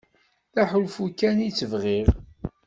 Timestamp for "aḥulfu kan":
0.63-1.37